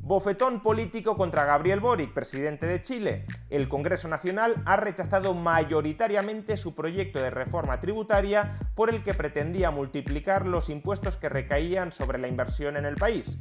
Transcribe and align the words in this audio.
Bofetón 0.00 0.60
político 0.60 1.16
contra 1.16 1.44
Gabriel 1.44 1.80
Boric, 1.80 2.12
presidente 2.12 2.66
de 2.66 2.82
Chile. 2.82 3.26
El 3.50 3.68
Congreso 3.68 4.08
Nacional 4.08 4.54
ha 4.64 4.76
rechazado 4.76 5.34
mayoritariamente 5.34 6.56
su 6.56 6.74
proyecto 6.74 7.18
de 7.18 7.30
reforma 7.30 7.80
tributaria 7.80 8.58
por 8.74 8.90
el 8.90 9.02
que 9.02 9.14
pretendía 9.14 9.70
multiplicar 9.70 10.46
los 10.46 10.70
impuestos 10.70 11.16
que 11.16 11.28
recaían 11.28 11.92
sobre 11.92 12.18
la 12.18 12.28
inversión 12.28 12.76
en 12.76 12.86
el 12.86 12.96
país. 12.96 13.38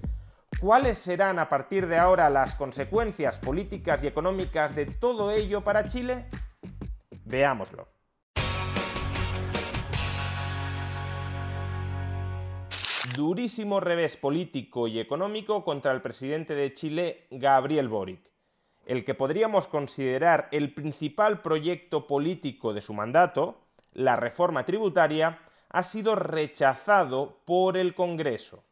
¿Cuáles 0.59 0.97
serán 0.97 1.37
a 1.37 1.49
partir 1.49 1.87
de 1.87 1.97
ahora 1.97 2.29
las 2.29 2.55
consecuencias 2.55 3.39
políticas 3.39 4.03
y 4.03 4.07
económicas 4.07 4.75
de 4.75 4.85
todo 4.85 5.31
ello 5.31 5.63
para 5.63 5.85
Chile? 5.85 6.25
Veámoslo. 7.25 7.94
Durísimo 13.13 13.79
revés 13.79 14.17
político 14.17 14.87
y 14.87 14.99
económico 14.99 15.63
contra 15.63 15.91
el 15.91 16.01
presidente 16.01 16.55
de 16.55 16.73
Chile, 16.73 17.27
Gabriel 17.29 17.87
Boric, 17.87 18.21
el 18.85 19.05
que 19.05 19.13
podríamos 19.13 19.67
considerar 19.67 20.47
el 20.51 20.73
principal 20.73 21.41
proyecto 21.41 22.07
político 22.07 22.73
de 22.73 22.81
su 22.81 22.93
mandato, 22.93 23.61
la 23.93 24.15
reforma 24.15 24.65
tributaria, 24.65 25.39
ha 25.69 25.83
sido 25.83 26.15
rechazado 26.15 27.41
por 27.45 27.77
el 27.77 27.93
Congreso. 27.95 28.63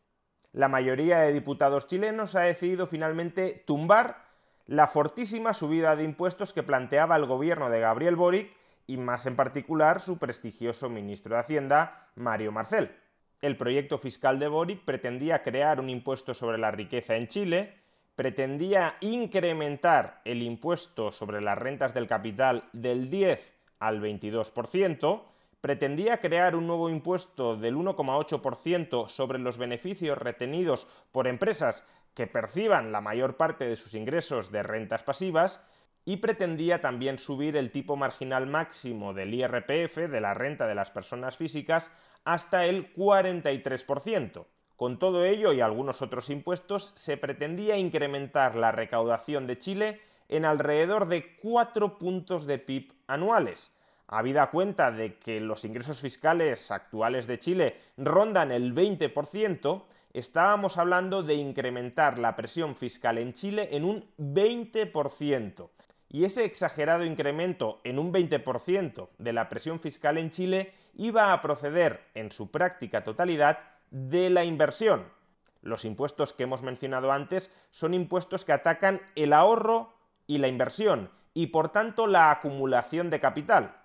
La 0.52 0.68
mayoría 0.68 1.20
de 1.20 1.34
diputados 1.34 1.88
chilenos 1.88 2.36
ha 2.36 2.42
decidido 2.42 2.88
finalmente 2.88 3.64
tumbar 3.66 4.23
la 4.66 4.88
fortísima 4.88 5.54
subida 5.54 5.95
de 5.95 6.04
impuestos 6.04 6.54
que 6.54 6.64
planteaba 6.64 7.16
el 7.16 7.26
gobierno 7.26 7.70
de 7.70 7.80
Gabriel 7.80 8.16
Boric 8.16 8.52
y 8.88 8.98
más 8.98 9.26
en 9.26 9.36
particular 9.36 10.00
su 10.00 10.17
prestigioso 10.17 10.89
ministro 10.89 11.36
de 11.36 11.42
Hacienda, 11.42 12.09
Mario 12.16 12.52
Marcel. 12.52 13.03
El 13.44 13.58
proyecto 13.58 13.97
fiscal 13.97 14.39
de 14.39 14.47
Boric 14.47 14.86
pretendía 14.86 15.44
crear 15.44 15.81
un 15.81 15.89
impuesto 15.89 16.33
sobre 16.33 16.58
la 16.58 16.72
riqueza 16.72 17.17
en 17.17 17.27
Chile, 17.27 17.73
pretendía 18.16 18.95
incrementar 19.02 20.22
el 20.23 20.41
impuesto 20.41 21.11
sobre 21.11 21.41
las 21.41 21.58
rentas 21.58 21.94
del 21.94 22.08
capital 22.08 22.69
del 22.71 23.09
10 23.09 23.52
al 23.80 24.02
22%, 24.02 25.23
pretendía 25.59 26.21
crear 26.21 26.55
un 26.55 26.67
nuevo 26.67 26.89
impuesto 26.89 27.58
del 27.58 27.75
1,8% 27.75 29.09
sobre 29.09 29.39
los 29.39 29.58
beneficios 29.58 30.17
retenidos 30.17 30.88
por 31.11 31.27
empresas 31.27 31.86
que 32.14 32.27
perciban 32.27 32.94
la 32.94 33.02
mayor 33.02 33.36
parte 33.36 33.67
de 33.67 33.75
sus 33.75 33.94
ingresos 33.94 34.53
de 34.53 34.64
rentas 34.64 35.03
pasivas 35.03 35.61
y 36.05 36.17
pretendía 36.17 36.81
también 36.81 37.17
subir 37.17 37.55
el 37.55 37.71
tipo 37.71 37.95
marginal 37.95 38.47
máximo 38.47 39.14
del 39.14 39.33
IRPF, 39.33 39.97
de 40.09 40.21
la 40.21 40.33
renta 40.33 40.67
de 40.67 40.75
las 40.75 40.91
personas 40.91 41.38
físicas, 41.38 41.91
hasta 42.26 42.66
el 42.66 42.94
43%. 42.94 44.46
Con 44.76 45.00
todo 45.00 45.24
ello 45.24 45.54
y 45.54 45.62
algunos 45.62 46.02
otros 46.02 46.30
impuestos, 46.30 46.92
se 46.96 47.18
pretendía 47.18 47.78
incrementar 47.78 48.56
la 48.56 48.72
recaudación 48.72 49.48
de 49.48 49.60
Chile 49.60 50.02
en 50.30 50.46
alrededor 50.46 51.08
de 51.08 51.38
4 51.38 51.98
puntos 51.98 52.46
de 52.46 52.58
PIB 52.58 52.94
anuales. 53.08 53.76
Habida 54.08 54.52
cuenta 54.52 54.92
de 54.92 55.18
que 55.18 55.40
los 55.40 55.64
ingresos 55.66 56.02
fiscales 56.02 56.72
actuales 56.72 57.28
de 57.28 57.40
Chile 57.40 57.78
rondan 57.98 58.52
el 58.52 58.74
20%, 58.74 59.84
estábamos 60.14 60.78
hablando 60.78 61.24
de 61.24 61.36
incrementar 61.36 62.20
la 62.20 62.36
presión 62.36 62.76
fiscal 62.76 63.18
en 63.18 63.34
Chile 63.34 63.70
en 63.72 63.86
un 63.86 64.06
20% 64.18 65.70
y 66.10 66.26
ese 66.26 66.46
exagerado 66.46 67.06
incremento 67.06 67.82
en 67.84 67.98
un 67.98 68.14
20% 68.14 69.10
de 69.17 69.33
la 69.33 69.50
presión 69.50 69.80
fiscal 69.80 70.20
en 70.20 70.30
Chile 70.30 70.73
iba 70.93 71.33
a 71.33 71.42
proceder 71.42 72.09
en 72.14 72.31
su 72.31 72.52
práctica 72.52 73.04
totalidad 73.04 73.59
de 73.92 74.30
la 74.30 74.43
inversión. 74.43 75.05
Los 75.61 75.86
impuestos 75.86 76.33
que 76.33 76.43
hemos 76.43 76.61
mencionado 76.61 77.11
antes 77.11 77.54
son 77.71 77.93
impuestos 77.93 78.43
que 78.43 78.52
atacan 78.52 79.02
el 79.15 79.33
ahorro 79.33 79.93
y 80.27 80.37
la 80.37 80.48
inversión 80.48 81.09
y 81.33 81.48
por 81.48 81.70
tanto 81.70 82.08
la 82.08 82.32
acumulación 82.32 83.09
de 83.09 83.20
capital. 83.20 83.77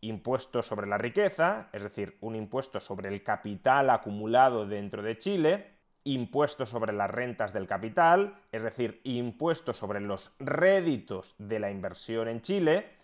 Impuestos 0.00 0.66
sobre 0.66 0.86
la 0.86 0.98
riqueza, 0.98 1.68
es 1.72 1.82
decir, 1.82 2.16
un 2.20 2.36
impuesto 2.36 2.80
sobre 2.80 3.08
el 3.08 3.22
capital 3.22 3.90
acumulado 3.90 4.66
dentro 4.66 5.02
de 5.02 5.18
Chile, 5.18 5.76
impuestos 6.04 6.68
sobre 6.68 6.92
las 6.92 7.10
rentas 7.10 7.52
del 7.52 7.66
capital, 7.66 8.38
es 8.52 8.62
decir, 8.62 9.00
impuestos 9.02 9.76
sobre 9.76 10.00
los 10.00 10.32
réditos 10.38 11.34
de 11.38 11.58
la 11.58 11.70
inversión 11.70 12.28
en 12.28 12.42
Chile, 12.42 12.95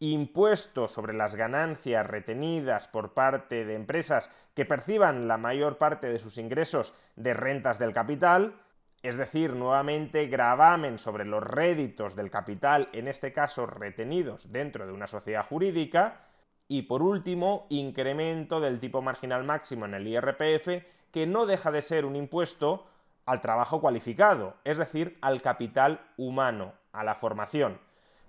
impuestos 0.00 0.92
sobre 0.92 1.12
las 1.12 1.34
ganancias 1.34 2.06
retenidas 2.06 2.86
por 2.88 3.14
parte 3.14 3.64
de 3.64 3.74
empresas 3.74 4.30
que 4.54 4.64
perciban 4.64 5.26
la 5.26 5.38
mayor 5.38 5.78
parte 5.78 6.08
de 6.08 6.18
sus 6.18 6.38
ingresos 6.38 6.94
de 7.16 7.34
rentas 7.34 7.78
del 7.78 7.92
capital, 7.92 8.54
es 9.02 9.16
decir, 9.16 9.54
nuevamente 9.54 10.26
gravamen 10.26 10.98
sobre 10.98 11.24
los 11.24 11.42
réditos 11.42 12.14
del 12.14 12.30
capital, 12.30 12.88
en 12.92 13.08
este 13.08 13.32
caso 13.32 13.66
retenidos 13.66 14.52
dentro 14.52 14.86
de 14.86 14.92
una 14.92 15.06
sociedad 15.06 15.46
jurídica, 15.46 16.24
y 16.68 16.82
por 16.82 17.02
último, 17.02 17.66
incremento 17.70 18.60
del 18.60 18.78
tipo 18.78 19.00
marginal 19.00 19.42
máximo 19.44 19.86
en 19.86 19.94
el 19.94 20.06
IRPF 20.06 20.84
que 21.10 21.26
no 21.26 21.46
deja 21.46 21.70
de 21.70 21.82
ser 21.82 22.04
un 22.04 22.14
impuesto 22.14 22.86
al 23.24 23.40
trabajo 23.40 23.80
cualificado, 23.80 24.56
es 24.64 24.76
decir, 24.76 25.18
al 25.22 25.42
capital 25.42 26.00
humano, 26.16 26.74
a 26.92 27.04
la 27.04 27.14
formación. 27.14 27.80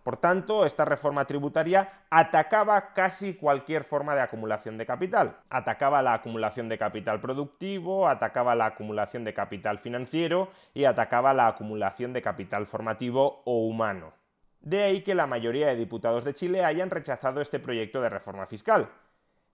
Por 0.10 0.18
tanto, 0.18 0.66
esta 0.66 0.86
reforma 0.86 1.26
tributaria 1.26 2.06
atacaba 2.10 2.96
casi 2.96 3.36
cualquier 3.36 3.84
forma 3.84 4.16
de 4.16 4.22
acumulación 4.22 4.76
de 4.76 4.88
capital. 4.88 5.38
Atacaba 5.52 6.02
la 6.02 6.16
acumulación 6.16 6.68
de 6.68 6.80
capital 6.80 7.22
productivo, 7.22 8.08
atacaba 8.08 8.56
la 8.56 8.66
acumulación 8.66 9.24
de 9.24 9.36
capital 9.36 9.78
financiero 9.78 10.50
y 10.74 10.86
atacaba 10.86 11.32
la 11.36 11.46
acumulación 11.46 12.12
de 12.12 12.24
capital 12.24 12.66
formativo 12.66 13.44
o 13.46 13.68
humano. 13.68 14.14
De 14.62 14.82
ahí 14.82 15.04
que 15.04 15.14
la 15.14 15.28
mayoría 15.28 15.68
de 15.68 15.76
diputados 15.76 16.24
de 16.24 16.34
Chile 16.34 16.66
hayan 16.66 16.90
rechazado 16.90 17.40
este 17.40 17.60
proyecto 17.60 18.02
de 18.02 18.10
reforma 18.10 18.48
fiscal. 18.48 18.90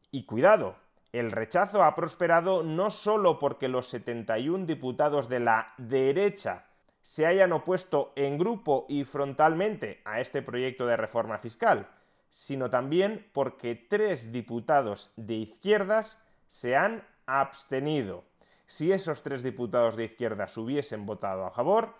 Y 0.09 0.23
cuidado, 0.23 0.77
el 1.11 1.31
rechazo 1.33 1.83
ha 1.83 1.93
prosperado 1.95 2.63
no 2.63 2.91
solo 2.91 3.39
porque 3.39 3.67
los 3.67 3.89
71 3.89 4.65
diputados 4.65 5.27
de 5.27 5.41
la 5.41 5.73
derecha 5.77 6.63
se 7.05 7.27
hayan 7.27 7.53
opuesto 7.53 8.13
en 8.15 8.39
grupo 8.39 8.87
y 8.89 9.03
frontalmente 9.03 10.01
a 10.05 10.21
este 10.21 10.41
proyecto 10.41 10.87
de 10.87 10.97
reforma 10.97 11.37
fiscal, 11.37 11.87
sino 12.31 12.71
también 12.71 13.29
porque 13.31 13.75
tres 13.75 14.31
diputados 14.31 15.13
de 15.15 15.35
izquierdas 15.35 16.19
se 16.47 16.75
han 16.75 17.07
abstenido. 17.27 18.23
Si 18.65 18.91
esos 18.91 19.21
tres 19.21 19.43
diputados 19.43 19.95
de 19.95 20.05
izquierdas 20.05 20.57
hubiesen 20.57 21.05
votado 21.05 21.45
a 21.45 21.51
favor, 21.51 21.93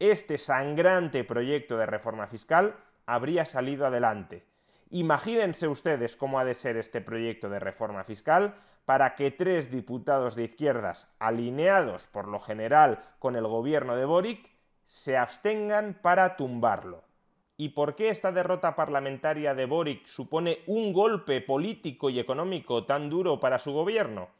este 0.00 0.38
sangrante 0.38 1.22
proyecto 1.22 1.76
de 1.76 1.86
reforma 1.86 2.26
fiscal 2.26 2.74
habría 3.06 3.44
salido 3.44 3.86
adelante. 3.86 4.44
Imagínense 4.90 5.68
ustedes 5.68 6.16
cómo 6.16 6.40
ha 6.40 6.44
de 6.44 6.54
ser 6.54 6.76
este 6.76 7.00
proyecto 7.00 7.48
de 7.48 7.60
reforma 7.60 8.02
fiscal 8.02 8.56
para 8.88 9.16
que 9.16 9.30
tres 9.30 9.70
diputados 9.70 10.34
de 10.34 10.44
izquierdas, 10.44 11.14
alineados 11.18 12.06
por 12.06 12.26
lo 12.26 12.40
general 12.40 13.02
con 13.18 13.36
el 13.36 13.46
gobierno 13.46 13.96
de 13.96 14.06
Boric, 14.06 14.48
se 14.82 15.18
abstengan 15.18 15.98
para 16.00 16.38
tumbarlo. 16.38 17.04
¿Y 17.58 17.68
por 17.68 17.96
qué 17.96 18.08
esta 18.08 18.32
derrota 18.32 18.74
parlamentaria 18.76 19.54
de 19.54 19.66
Boric 19.66 20.06
supone 20.06 20.60
un 20.66 20.94
golpe 20.94 21.42
político 21.42 22.08
y 22.08 22.18
económico 22.18 22.86
tan 22.86 23.10
duro 23.10 23.38
para 23.38 23.58
su 23.58 23.74
gobierno? 23.74 24.30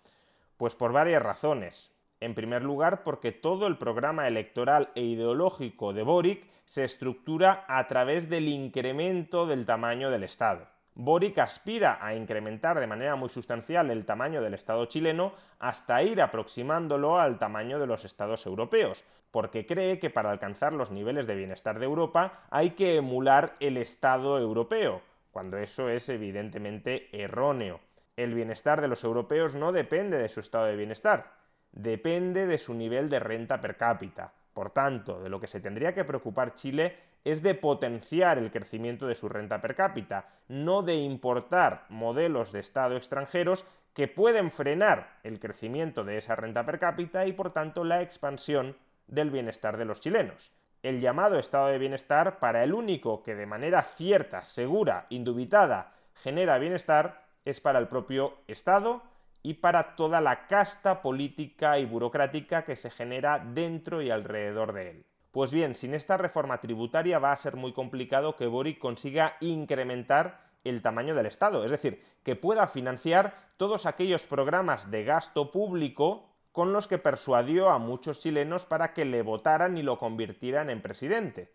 Pues 0.57 0.75
por 0.75 0.93
varias 0.93 1.23
razones. 1.23 1.95
En 2.19 2.35
primer 2.35 2.63
lugar, 2.63 3.03
porque 3.05 3.33
todo 3.33 3.67
el 3.67 3.77
programa 3.77 4.29
electoral 4.29 4.93
e 4.95 5.03
ideológico 5.03 5.93
de 5.93 6.05
Boric 6.05 6.47
se 6.65 6.85
estructura 6.85 7.67
a 7.69 7.87
través 7.87 8.31
del 8.31 8.49
incremento 8.49 9.47
del 9.47 9.67
tamaño 9.67 10.11
del 10.11 10.23
Estado. 10.23 10.69
Boric 11.01 11.39
aspira 11.39 12.05
a 12.05 12.13
incrementar 12.13 12.81
de 12.81 12.89
manera 12.89 13.15
muy 13.15 13.29
sustancial 13.29 13.89
el 13.93 14.05
tamaño 14.05 14.43
del 14.43 14.55
Estado 14.55 14.85
chileno 14.87 15.33
hasta 15.61 16.03
ir 16.03 16.21
aproximándolo 16.21 17.19
al 17.19 17.39
tamaño 17.39 17.79
de 17.79 17.87
los 17.87 18.05
Estados 18.05 18.45
europeos, 18.47 19.05
porque 19.31 19.65
cree 19.65 20.01
que 20.01 20.11
para 20.11 20.33
alcanzar 20.33 20.73
los 20.73 20.91
niveles 20.91 21.29
de 21.29 21.37
bienestar 21.37 21.79
de 21.79 21.85
Europa 21.85 22.41
hay 22.51 22.71
que 22.71 22.97
emular 22.97 23.55
el 23.61 23.77
Estado 23.77 24.41
europeo, 24.41 25.01
cuando 25.31 25.59
eso 25.59 25.89
es 25.89 26.09
evidentemente 26.09 27.09
erróneo. 27.13 27.79
El 28.17 28.35
bienestar 28.35 28.81
de 28.81 28.89
los 28.89 29.05
europeos 29.05 29.55
no 29.55 29.71
depende 29.71 30.19
de 30.19 30.29
su 30.29 30.41
estado 30.41 30.67
de 30.67 30.75
bienestar, 30.75 31.31
depende 31.71 32.45
de 32.49 32.59
su 32.59 32.75
nivel 32.75 33.09
de 33.09 33.21
renta 33.21 33.61
per 33.61 33.77
cápita. 33.77 34.33
Por 34.53 34.71
tanto, 34.71 35.21
de 35.21 35.29
lo 35.29 35.39
que 35.39 35.47
se 35.47 35.61
tendría 35.61 35.95
que 35.95 36.05
preocupar 36.05 36.55
Chile 36.55 36.97
es 37.25 37.43
de 37.43 37.55
potenciar 37.55 38.39
el 38.39 38.51
crecimiento 38.51 39.07
de 39.07 39.15
su 39.15 39.29
renta 39.29 39.61
per 39.61 39.75
cápita, 39.75 40.29
no 40.49 40.83
de 40.83 40.95
importar 40.95 41.85
modelos 41.89 42.53
de 42.53 42.61
Estado 42.61 42.97
extranjeros 42.97 43.67
que 43.95 44.09
pueden 44.09 44.51
frenar 44.51 45.19
el 45.25 45.41
crecimiento 45.41 46.05
de 46.05 46.19
esa 46.19 46.37
renta 46.37 46.65
per 46.65 46.79
cápita 46.79 47.27
y 47.27 47.33
por 47.33 47.53
tanto 47.53 47.85
la 47.85 48.01
expansión 48.03 48.77
del 49.07 49.31
bienestar 49.31 49.77
de 49.77 49.85
los 49.85 50.01
chilenos. 50.01 50.53
El 50.83 51.01
llamado 51.01 51.39
estado 51.39 51.69
de 51.69 51.79
bienestar 51.79 52.39
para 52.39 52.63
el 52.63 52.73
único 52.73 53.25
que 53.25 53.35
de 53.35 53.47
manera 53.47 53.83
cierta, 53.83 54.45
segura, 54.45 55.07
indubitada 55.09 55.95
genera 56.15 56.59
bienestar 56.59 57.25
es 57.45 57.61
para 57.61 57.81
el 57.81 57.89
propio 57.89 58.39
Estado 58.47 59.03
y 59.43 59.55
para 59.55 59.97
toda 59.97 60.21
la 60.21 60.47
casta 60.47 61.03
política 61.03 61.79
y 61.79 61.87
burocrática 61.87 62.65
que 62.65 62.77
se 62.77 62.91
genera 62.91 63.39
dentro 63.39 64.03
y 64.03 64.11
alrededor 64.11 64.73
de 64.73 64.91
él. 64.91 65.07
Pues 65.31 65.53
bien, 65.53 65.75
sin 65.75 65.95
esta 65.95 66.17
reforma 66.17 66.61
tributaria 66.61 67.19
va 67.19 67.33
a 67.33 67.37
ser 67.37 67.57
muy 67.57 67.73
complicado 67.73 68.37
que 68.37 68.47
Boric 68.47 68.79
consiga 68.79 69.37
incrementar 69.41 70.49
el 70.65 70.83
tamaño 70.83 71.15
del 71.15 71.27
Estado, 71.27 71.65
es 71.65 71.71
decir, 71.71 72.03
que 72.25 72.37
pueda 72.37 72.67
financiar 72.67 73.35
todos 73.57 73.87
aquellos 73.87 74.27
programas 74.27 74.91
de 74.91 75.05
gasto 75.05 75.51
público 75.51 76.29
con 76.53 76.73
los 76.73 76.89
que 76.89 76.99
persuadió 76.99 77.71
a 77.71 77.79
muchos 77.79 78.21
chilenos 78.21 78.65
para 78.65 78.93
que 78.93 79.05
le 79.05 79.23
votaran 79.23 79.77
y 79.79 79.83
lo 79.83 79.99
convirtieran 79.99 80.71
en 80.71 80.83
presidente. 80.83 81.53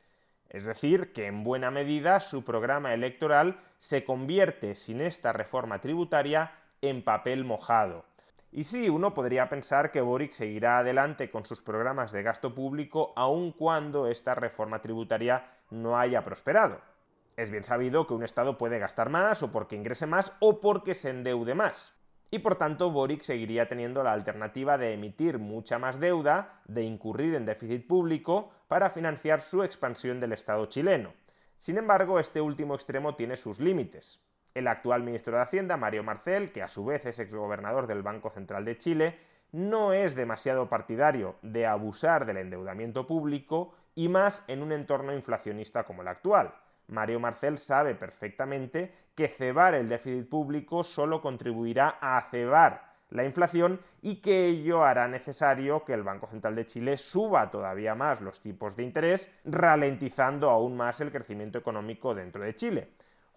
Es 0.49 0.65
decir, 0.65 1.11
que 1.11 1.25
en 1.25 1.43
buena 1.43 1.71
medida 1.71 2.19
su 2.19 2.43
programa 2.43 2.93
electoral 2.93 3.59
se 3.79 4.05
convierte 4.05 4.75
sin 4.75 5.01
esta 5.01 5.33
reforma 5.33 5.81
tributaria 5.81 6.51
en 6.81 7.03
papel 7.03 7.43
mojado. 7.43 8.05
Y 8.55 8.65
sí, 8.65 8.87
uno 8.87 9.15
podría 9.15 9.49
pensar 9.49 9.89
que 9.89 9.99
Boric 9.99 10.31
seguirá 10.31 10.77
adelante 10.77 11.31
con 11.31 11.43
sus 11.43 11.63
programas 11.63 12.11
de 12.11 12.21
gasto 12.21 12.53
público 12.53 13.11
aun 13.15 13.51
cuando 13.51 14.05
esta 14.05 14.35
reforma 14.35 14.79
tributaria 14.79 15.47
no 15.71 15.97
haya 15.97 16.21
prosperado. 16.21 16.79
Es 17.35 17.49
bien 17.49 17.63
sabido 17.63 18.05
que 18.05 18.13
un 18.13 18.23
Estado 18.23 18.59
puede 18.59 18.77
gastar 18.77 19.09
más 19.09 19.41
o 19.41 19.51
porque 19.51 19.75
ingrese 19.75 20.05
más 20.05 20.37
o 20.39 20.61
porque 20.61 20.93
se 20.93 21.09
endeude 21.09 21.55
más. 21.55 21.95
Y 22.29 22.39
por 22.39 22.55
tanto 22.55 22.91
Boric 22.91 23.23
seguiría 23.23 23.67
teniendo 23.67 24.03
la 24.03 24.13
alternativa 24.13 24.77
de 24.77 24.93
emitir 24.93 25.39
mucha 25.39 25.79
más 25.79 25.99
deuda, 25.99 26.61
de 26.65 26.83
incurrir 26.83 27.33
en 27.33 27.45
déficit 27.45 27.87
público 27.87 28.51
para 28.67 28.91
financiar 28.91 29.41
su 29.41 29.63
expansión 29.63 30.19
del 30.19 30.33
Estado 30.33 30.67
chileno. 30.67 31.15
Sin 31.57 31.79
embargo, 31.79 32.19
este 32.19 32.39
último 32.39 32.75
extremo 32.75 33.15
tiene 33.15 33.35
sus 33.35 33.59
límites. 33.59 34.23
El 34.53 34.67
actual 34.67 35.01
ministro 35.01 35.35
de 35.35 35.41
Hacienda, 35.41 35.77
Mario 35.77 36.03
Marcel, 36.03 36.51
que 36.51 36.61
a 36.61 36.67
su 36.67 36.85
vez 36.85 37.07
es 37.07 37.17
exgobernador 37.17 37.87
del 37.87 38.03
Banco 38.03 38.29
Central 38.29 38.65
de 38.65 38.77
Chile, 38.77 39.17
no 39.51 39.93
es 39.93 40.15
demasiado 40.15 40.69
partidario 40.69 41.37
de 41.41 41.65
abusar 41.65 42.27
del 42.27 42.37
endeudamiento 42.37 43.07
público 43.07 43.73
y 43.95 44.09
más 44.09 44.43
en 44.47 44.61
un 44.61 44.71
entorno 44.71 45.11
inflacionista 45.11 45.85
como 45.85 46.03
el 46.03 46.07
actual. 46.07 46.53
Mario 46.87 47.19
Marcel 47.19 47.57
sabe 47.57 47.95
perfectamente 47.95 48.93
que 49.15 49.27
cebar 49.27 49.73
el 49.73 49.87
déficit 49.87 50.29
público 50.29 50.83
solo 50.83 51.19
contribuirá 51.19 51.97
a 51.99 52.21
cebar 52.29 52.93
la 53.09 53.25
inflación 53.25 53.79
y 54.01 54.17
que 54.17 54.47
ello 54.47 54.83
hará 54.83 55.07
necesario 55.07 55.83
que 55.83 55.93
el 55.93 56.03
Banco 56.03 56.27
Central 56.27 56.55
de 56.55 56.65
Chile 56.67 56.97
suba 56.97 57.49
todavía 57.49 57.95
más 57.95 58.21
los 58.21 58.39
tipos 58.41 58.75
de 58.75 58.83
interés, 58.83 59.31
ralentizando 59.45 60.49
aún 60.49 60.75
más 60.75 60.99
el 61.01 61.11
crecimiento 61.11 61.57
económico 61.57 62.13
dentro 62.13 62.43
de 62.43 62.55
Chile. 62.55 62.89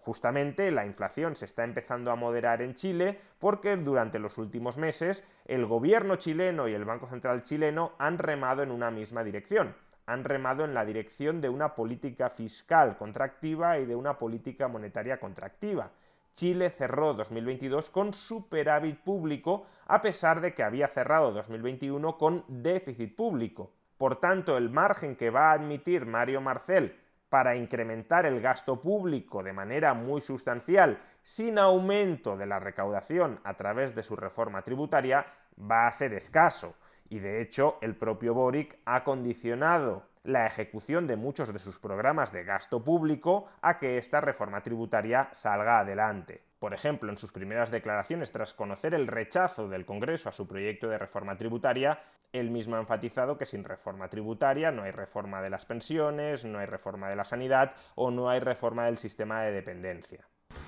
Justamente 0.07 0.71
la 0.71 0.85
inflación 0.85 1.35
se 1.35 1.43
está 1.43 1.65
empezando 1.65 2.11
a 2.11 2.15
moderar 2.15 2.61
en 2.61 2.75
Chile 2.75 3.19
porque 3.39 3.75
durante 3.75 4.19
los 4.19 4.37
últimos 4.37 4.77
meses 4.77 5.27
el 5.43 5.65
gobierno 5.65 6.15
chileno 6.15 6.69
y 6.69 6.73
el 6.73 6.85
Banco 6.85 7.09
Central 7.09 7.41
chileno 7.41 7.91
han 7.99 8.17
remado 8.17 8.63
en 8.63 8.71
una 8.71 8.89
misma 8.89 9.25
dirección. 9.25 9.75
Han 10.05 10.23
remado 10.23 10.63
en 10.63 10.73
la 10.73 10.85
dirección 10.85 11.41
de 11.41 11.49
una 11.49 11.75
política 11.75 12.29
fiscal 12.29 12.95
contractiva 12.95 13.79
y 13.79 13.85
de 13.85 13.97
una 13.97 14.17
política 14.17 14.69
monetaria 14.69 15.19
contractiva. 15.19 15.91
Chile 16.35 16.69
cerró 16.69 17.13
2022 17.13 17.89
con 17.89 18.13
superávit 18.13 18.99
público 18.99 19.65
a 19.87 20.01
pesar 20.01 20.39
de 20.39 20.53
que 20.53 20.63
había 20.63 20.87
cerrado 20.87 21.33
2021 21.33 22.17
con 22.17 22.45
déficit 22.47 23.13
público. 23.13 23.73
Por 23.97 24.21
tanto, 24.21 24.55
el 24.55 24.69
margen 24.69 25.17
que 25.17 25.31
va 25.31 25.51
a 25.51 25.55
admitir 25.55 26.05
Mario 26.05 26.39
Marcel 26.39 26.95
para 27.29 27.55
incrementar 27.55 28.25
el 28.25 28.41
gasto 28.41 28.81
público 28.81 29.43
de 29.43 29.53
manera 29.53 29.93
muy 29.93 30.21
sustancial 30.21 30.99
sin 31.21 31.59
aumento 31.59 32.37
de 32.37 32.45
la 32.45 32.59
recaudación 32.59 33.39
a 33.43 33.55
través 33.55 33.93
de 33.95 34.03
su 34.03 34.15
reforma 34.15 34.61
tributaria 34.61 35.25
va 35.59 35.87
a 35.87 35.91
ser 35.91 36.13
escaso. 36.13 36.75
Y 37.09 37.19
de 37.19 37.41
hecho, 37.41 37.77
el 37.81 37.95
propio 37.95 38.33
Boric 38.33 38.79
ha 38.85 39.03
condicionado 39.03 40.03
la 40.23 40.45
ejecución 40.45 41.07
de 41.07 41.15
muchos 41.15 41.51
de 41.53 41.59
sus 41.59 41.79
programas 41.79 42.31
de 42.31 42.43
gasto 42.43 42.83
público 42.83 43.47
a 43.61 43.79
que 43.79 43.97
esta 43.97 44.21
reforma 44.21 44.61
tributaria 44.61 45.29
salga 45.31 45.79
adelante. 45.79 46.46
Por 46.59 46.73
ejemplo, 46.73 47.11
en 47.11 47.17
sus 47.17 47.31
primeras 47.31 47.69
declaraciones 47.69 48.31
tras 48.31 48.53
conocer 48.53 48.95
el 48.95 49.07
rechazo 49.07 49.69
del 49.69 49.85
Congreso 49.85 50.29
a 50.29 50.31
su 50.31 50.47
proyecto 50.47 50.87
de 50.87 50.97
reforma 50.97 51.37
tributaria, 51.37 52.01
él 52.33 52.49
mismo 52.49 52.75
ha 52.75 52.79
enfatizado 52.79 53.37
que 53.37 53.45
sin 53.45 53.63
reforma 53.63 54.09
tributaria 54.09 54.71
no 54.71 54.83
hay 54.83 54.91
reforma 54.91 55.41
de 55.41 55.51
las 55.51 55.65
pensiones, 55.65 56.45
no 56.45 56.59
hay 56.59 56.65
reforma 56.65 57.09
de 57.09 57.15
la 57.15 57.25
sanidad 57.25 57.73
o 57.95 58.09
no 58.09 58.29
hay 58.29 58.39
reforma 58.39 58.85
del 58.85 58.97
sistema 58.97 59.43
de 59.43 59.51
dependencia. 59.51 60.27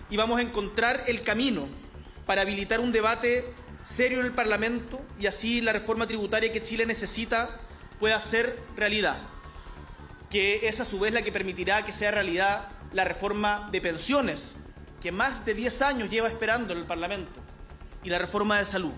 Y 0.09 0.17
vamos 0.17 0.39
a 0.39 0.43
encontrar 0.43 1.01
el 1.07 1.23
camino 1.23 1.67
para 2.25 2.43
habilitar 2.43 2.79
un 2.79 2.91
debate 2.91 3.43
serio 3.83 4.19
en 4.19 4.25
el 4.25 4.33
Parlamento 4.33 5.01
y 5.19 5.25
así 5.25 5.61
la 5.61 5.73
reforma 5.73 6.05
tributaria 6.05 6.51
que 6.51 6.61
Chile 6.61 6.85
necesita 6.85 7.49
pueda 7.99 8.19
ser 8.19 8.59
realidad, 8.75 9.17
que 10.29 10.67
es 10.67 10.79
a 10.79 10.85
su 10.85 10.99
vez 10.99 11.13
la 11.13 11.23
que 11.23 11.31
permitirá 11.31 11.83
que 11.83 11.91
sea 11.91 12.11
realidad 12.11 12.67
la 12.93 13.03
reforma 13.03 13.69
de 13.71 13.81
pensiones, 13.81 14.55
que 15.01 15.11
más 15.11 15.45
de 15.45 15.53
10 15.53 15.81
años 15.81 16.09
lleva 16.09 16.27
esperando 16.27 16.73
en 16.73 16.79
el 16.79 16.85
Parlamento, 16.85 17.39
y 18.03 18.09
la 18.09 18.19
reforma 18.19 18.57
de 18.59 18.65
salud 18.65 18.93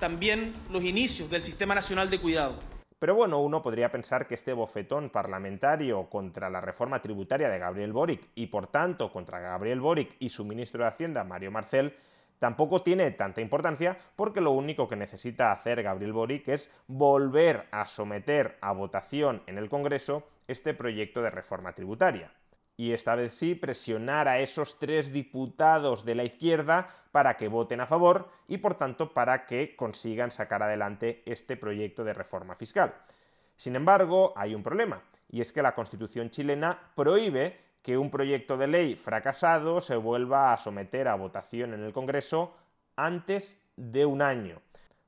también 0.00 0.54
los 0.72 0.82
inicios 0.82 1.30
del 1.30 1.42
Sistema 1.42 1.74
Nacional 1.74 2.10
de 2.10 2.18
Cuidado. 2.18 2.58
Pero 2.98 3.14
bueno, 3.14 3.38
uno 3.38 3.62
podría 3.62 3.92
pensar 3.92 4.26
que 4.26 4.34
este 4.34 4.52
bofetón 4.52 5.10
parlamentario 5.10 6.08
contra 6.10 6.50
la 6.50 6.60
reforma 6.60 7.00
tributaria 7.00 7.48
de 7.48 7.58
Gabriel 7.58 7.92
Boric 7.92 8.28
y 8.34 8.48
por 8.48 8.66
tanto 8.66 9.12
contra 9.12 9.38
Gabriel 9.38 9.80
Boric 9.80 10.16
y 10.18 10.30
su 10.30 10.44
ministro 10.44 10.82
de 10.82 10.88
Hacienda, 10.88 11.22
Mario 11.24 11.50
Marcel, 11.50 11.94
tampoco 12.38 12.82
tiene 12.82 13.10
tanta 13.12 13.40
importancia 13.40 13.96
porque 14.16 14.40
lo 14.40 14.50
único 14.50 14.88
que 14.88 14.96
necesita 14.96 15.52
hacer 15.52 15.82
Gabriel 15.82 16.12
Boric 16.12 16.48
es 16.48 16.70
volver 16.88 17.68
a 17.70 17.86
someter 17.86 18.58
a 18.60 18.72
votación 18.72 19.42
en 19.46 19.56
el 19.56 19.68
Congreso 19.68 20.26
este 20.48 20.74
proyecto 20.74 21.22
de 21.22 21.30
reforma 21.30 21.72
tributaria 21.74 22.30
y 22.80 22.94
esta 22.94 23.14
vez 23.14 23.34
sí 23.34 23.54
presionar 23.54 24.26
a 24.26 24.38
esos 24.38 24.78
tres 24.78 25.12
diputados 25.12 26.02
de 26.06 26.14
la 26.14 26.24
izquierda 26.24 26.88
para 27.12 27.36
que 27.36 27.46
voten 27.46 27.82
a 27.82 27.86
favor 27.86 28.30
y 28.48 28.56
por 28.56 28.76
tanto 28.76 29.12
para 29.12 29.44
que 29.44 29.76
consigan 29.76 30.30
sacar 30.30 30.62
adelante 30.62 31.22
este 31.26 31.58
proyecto 31.58 32.04
de 32.04 32.14
reforma 32.14 32.54
fiscal. 32.54 32.94
Sin 33.54 33.76
embargo, 33.76 34.32
hay 34.34 34.54
un 34.54 34.62
problema, 34.62 35.02
y 35.28 35.42
es 35.42 35.52
que 35.52 35.60
la 35.60 35.74
Constitución 35.74 36.30
chilena 36.30 36.92
prohíbe 36.94 37.60
que 37.82 37.98
un 37.98 38.10
proyecto 38.10 38.56
de 38.56 38.68
ley 38.68 38.96
fracasado 38.96 39.82
se 39.82 39.96
vuelva 39.96 40.54
a 40.54 40.56
someter 40.56 41.06
a 41.08 41.16
votación 41.16 41.74
en 41.74 41.84
el 41.84 41.92
Congreso 41.92 42.56
antes 42.96 43.60
de 43.76 44.06
un 44.06 44.22
año. 44.22 44.62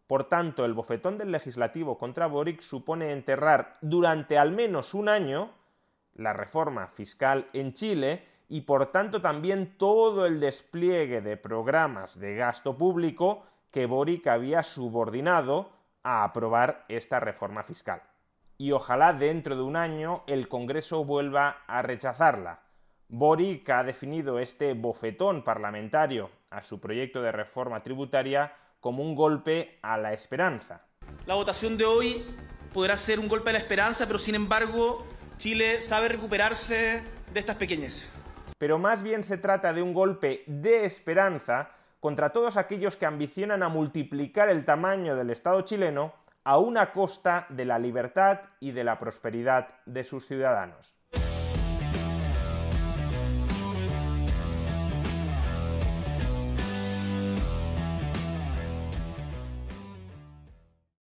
Por 0.07 0.25
tanto, 0.25 0.67
el 0.67 0.75
bofetón 0.75 1.17
del 1.17 1.33
legislativo 1.33 1.97
contra 1.97 2.27
Boric 2.27 2.61
supone 2.61 3.13
enterrar 3.13 3.79
durante 3.81 4.37
al 4.37 4.53
menos 4.53 4.93
un 4.93 5.09
año 5.09 5.62
la 6.15 6.33
reforma 6.33 6.89
fiscal 6.89 7.49
en 7.53 7.75
Chile 7.75 8.27
y 8.49 8.63
por 8.63 8.87
tanto 8.93 9.21
también 9.21 9.79
todo 9.79 10.27
el 10.27 10.39
despliegue 10.39 11.21
de 11.21 11.37
programas 11.37 12.19
de 12.19 12.37
gasto 12.37 12.77
público 12.77 13.47
que 13.71 13.87
Boric 13.87 14.27
había 14.27 14.63
subordinado 14.63 15.71
a 16.03 16.25
aprobar 16.25 16.85
esta 16.89 17.19
reforma 17.19 17.63
fiscal. 17.63 18.03
Y 18.59 18.73
ojalá 18.73 19.15
dentro 19.15 19.57
de 19.57 19.63
un 19.63 19.77
año 19.77 20.23
el 20.27 20.49
Congreso 20.49 21.05
vuelva 21.05 21.63
a 21.67 21.83
rechazarla. 21.83 22.61
Boric 23.09 23.69
ha 23.71 23.85
definido 23.85 24.39
este 24.39 24.75
bofetón 24.75 25.43
parlamentario 25.45 26.31
a 26.51 26.63
su 26.63 26.81
proyecto 26.81 27.23
de 27.23 27.33
reforma 27.33 27.83
tributaria 27.83 28.55
como 28.81 29.03
un 29.03 29.15
golpe 29.15 29.79
a 29.83 29.97
la 29.97 30.13
esperanza. 30.13 30.83
La 31.27 31.35
votación 31.35 31.79
de 31.79 31.85
hoy 31.85 32.27
podrá 32.73 32.97
ser 32.97 33.19
un 33.19 33.29
golpe 33.29 33.51
a 33.51 33.53
la 33.55 33.59
esperanza, 33.59 34.07
pero 34.07 34.19
sin 34.19 34.35
embargo 34.35 35.07
Chile 35.43 35.81
sabe 35.81 36.09
recuperarse 36.09 37.03
de 37.33 37.41
estas 37.41 37.57
pequeñeces. 37.57 38.09
Pero 38.59 38.79
más 38.79 39.03
bien 39.03 39.25
se 39.25 39.39
trata 39.39 39.73
de 39.73 39.83
un 39.83 39.93
golpe 39.93 40.45
de 40.47 40.85
esperanza 40.85 41.73
contra 41.99 42.31
todos 42.31 42.57
aquellos 42.57 42.95
que 42.97 43.07
ambicionan 43.07 43.65
a 43.65 43.69
multiplicar 43.69 44.49
el 44.51 44.65
tamaño 44.65 45.17
del 45.17 45.31
Estado 45.31 45.63
chileno 45.63 46.15
a 46.45 46.59
una 46.59 46.93
costa 46.93 47.47
de 47.49 47.65
la 47.65 47.81
libertad 47.81 48.39
y 48.61 48.71
de 48.71 48.85
la 48.85 49.01
prosperidad 49.01 49.67
de 49.85 50.05
sus 50.05 50.29
ciudadanos. 50.29 50.95